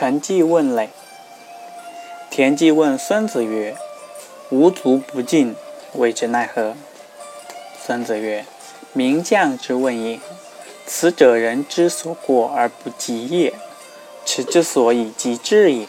[0.00, 0.90] 陈纪问垒。
[2.30, 3.74] 田忌问孙子曰
[4.48, 5.56] ：“吾卒不敬，
[5.92, 6.76] 谓之奈何？”
[7.84, 8.44] 孙子曰
[8.94, 10.20] ：“名将之问也。
[10.86, 13.52] 此者人之所过而不及也，
[14.24, 15.88] 此之所以及至也。”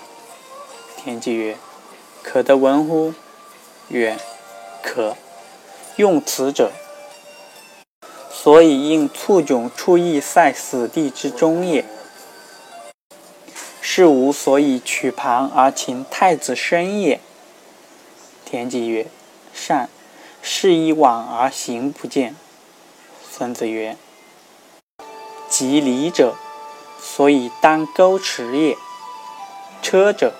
[0.97, 1.55] 田忌曰
[2.23, 3.13] ：“可得闻乎？”
[3.89, 4.17] 曰
[4.81, 5.15] ：“可。”
[5.97, 6.71] 用此者，
[8.31, 11.85] 所以应卒窘出邑塞死地之中也。
[13.91, 17.19] 是吾所以取旁而请太子申也。
[18.45, 19.07] 田忌曰
[19.51, 19.89] ：“善。”
[20.43, 22.35] 是以往而行不见。
[23.27, 23.97] 孙子曰
[25.49, 26.35] ：“及礼者，
[27.01, 28.75] 所以当沟池也；
[29.81, 30.35] 车者，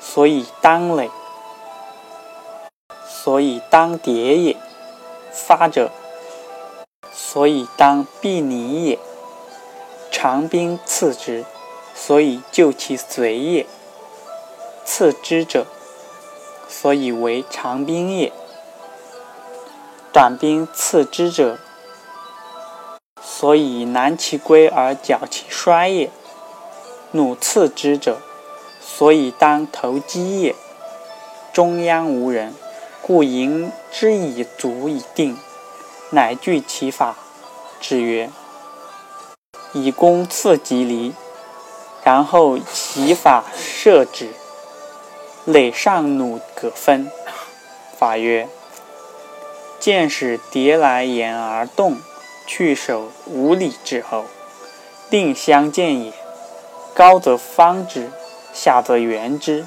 [0.00, 1.10] 所以当垒。”
[3.06, 4.56] 所以当叠也，
[5.30, 5.92] 发者，
[7.12, 8.98] 所以当避泥也。
[10.10, 11.44] 长兵次之，
[12.02, 13.66] 所以就其随也。
[14.86, 15.66] 次之者，
[16.66, 18.32] 所以为长兵也。
[20.10, 21.58] 短兵次之者，
[23.20, 26.10] 所以难其归而矫其衰也。
[27.12, 28.18] 弩次之者，
[28.80, 30.56] 所以当投机也。
[31.52, 32.54] 中央无人。
[33.02, 35.36] 故迎之以足以定，
[36.10, 37.16] 乃具其法，
[37.80, 38.30] 之曰：
[39.72, 41.12] 以攻次即离，
[42.02, 44.30] 然后其法设之，
[45.44, 47.10] 垒上弩可分。
[47.98, 48.48] 法曰：
[49.78, 51.98] 见使迭来言而动，
[52.46, 54.24] 去守无礼之后，
[55.10, 56.12] 定相见也。
[56.94, 58.10] 高则方之，
[58.52, 59.66] 下则圆之，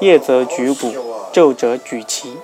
[0.00, 0.94] 夜则举鼓，
[1.32, 2.38] 昼则举旗。